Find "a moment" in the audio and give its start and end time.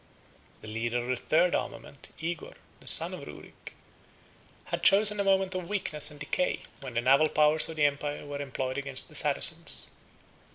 5.19-5.53